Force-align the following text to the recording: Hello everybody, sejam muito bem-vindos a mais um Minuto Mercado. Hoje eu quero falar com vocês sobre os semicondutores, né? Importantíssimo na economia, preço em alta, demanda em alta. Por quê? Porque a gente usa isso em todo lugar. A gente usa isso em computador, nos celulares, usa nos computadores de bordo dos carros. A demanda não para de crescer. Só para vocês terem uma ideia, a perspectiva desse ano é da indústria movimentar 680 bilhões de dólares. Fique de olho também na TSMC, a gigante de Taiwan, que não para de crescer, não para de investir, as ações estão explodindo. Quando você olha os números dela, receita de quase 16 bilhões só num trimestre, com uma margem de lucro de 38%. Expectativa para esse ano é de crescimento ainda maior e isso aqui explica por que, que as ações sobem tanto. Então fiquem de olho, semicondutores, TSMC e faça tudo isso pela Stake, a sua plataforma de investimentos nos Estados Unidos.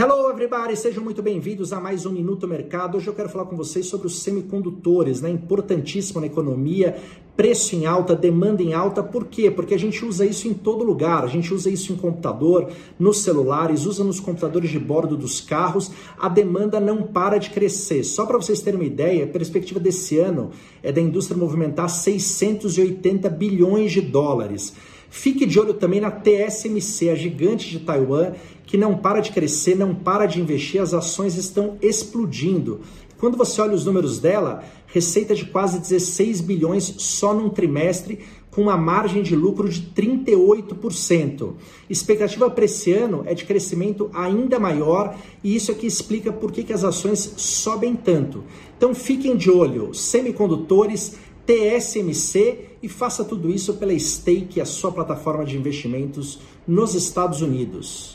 Hello 0.00 0.30
everybody, 0.30 0.76
sejam 0.76 1.02
muito 1.02 1.20
bem-vindos 1.20 1.72
a 1.72 1.80
mais 1.80 2.06
um 2.06 2.12
Minuto 2.12 2.46
Mercado. 2.46 2.96
Hoje 2.96 3.08
eu 3.08 3.12
quero 3.12 3.28
falar 3.28 3.46
com 3.46 3.56
vocês 3.56 3.86
sobre 3.86 4.06
os 4.06 4.22
semicondutores, 4.22 5.20
né? 5.20 5.28
Importantíssimo 5.28 6.20
na 6.20 6.28
economia, 6.28 6.96
preço 7.36 7.74
em 7.74 7.84
alta, 7.84 8.14
demanda 8.14 8.62
em 8.62 8.72
alta. 8.72 9.02
Por 9.02 9.24
quê? 9.24 9.50
Porque 9.50 9.74
a 9.74 9.78
gente 9.78 10.04
usa 10.04 10.24
isso 10.24 10.46
em 10.46 10.54
todo 10.54 10.84
lugar. 10.84 11.24
A 11.24 11.26
gente 11.26 11.52
usa 11.52 11.68
isso 11.68 11.92
em 11.92 11.96
computador, 11.96 12.70
nos 12.96 13.22
celulares, 13.22 13.86
usa 13.86 14.04
nos 14.04 14.20
computadores 14.20 14.70
de 14.70 14.78
bordo 14.78 15.16
dos 15.16 15.40
carros. 15.40 15.90
A 16.16 16.28
demanda 16.28 16.78
não 16.78 17.02
para 17.02 17.36
de 17.36 17.50
crescer. 17.50 18.04
Só 18.04 18.24
para 18.24 18.36
vocês 18.36 18.60
terem 18.60 18.78
uma 18.78 18.86
ideia, 18.86 19.24
a 19.24 19.26
perspectiva 19.26 19.80
desse 19.80 20.16
ano 20.16 20.52
é 20.80 20.92
da 20.92 21.00
indústria 21.00 21.36
movimentar 21.36 21.90
680 21.90 23.28
bilhões 23.30 23.90
de 23.90 24.00
dólares. 24.00 24.76
Fique 25.10 25.46
de 25.46 25.58
olho 25.58 25.74
também 25.74 26.00
na 26.00 26.10
TSMC, 26.10 27.10
a 27.10 27.14
gigante 27.14 27.70
de 27.70 27.80
Taiwan, 27.80 28.32
que 28.66 28.76
não 28.76 28.96
para 28.96 29.20
de 29.20 29.32
crescer, 29.32 29.74
não 29.74 29.94
para 29.94 30.26
de 30.26 30.40
investir, 30.40 30.80
as 30.80 30.92
ações 30.92 31.36
estão 31.36 31.78
explodindo. 31.80 32.80
Quando 33.18 33.36
você 33.36 33.60
olha 33.60 33.74
os 33.74 33.84
números 33.84 34.18
dela, 34.20 34.62
receita 34.86 35.34
de 35.34 35.46
quase 35.46 35.80
16 35.80 36.40
bilhões 36.40 36.94
só 36.98 37.34
num 37.34 37.48
trimestre, 37.48 38.20
com 38.50 38.62
uma 38.62 38.76
margem 38.76 39.22
de 39.22 39.36
lucro 39.36 39.68
de 39.68 39.80
38%. 39.80 41.52
Expectativa 41.88 42.50
para 42.50 42.64
esse 42.64 42.92
ano 42.92 43.22
é 43.26 43.34
de 43.34 43.44
crescimento 43.44 44.10
ainda 44.12 44.58
maior 44.58 45.16
e 45.44 45.54
isso 45.54 45.70
aqui 45.70 45.86
explica 45.86 46.32
por 46.32 46.50
que, 46.50 46.64
que 46.64 46.72
as 46.72 46.82
ações 46.82 47.34
sobem 47.36 47.94
tanto. 47.94 48.44
Então 48.76 48.94
fiquem 48.94 49.36
de 49.36 49.50
olho, 49.50 49.94
semicondutores, 49.94 51.16
TSMC 51.48 52.76
e 52.82 52.90
faça 52.90 53.24
tudo 53.24 53.48
isso 53.48 53.72
pela 53.74 53.98
Stake, 53.98 54.60
a 54.60 54.66
sua 54.66 54.92
plataforma 54.92 55.46
de 55.46 55.56
investimentos 55.56 56.38
nos 56.66 56.94
Estados 56.94 57.40
Unidos. 57.40 58.12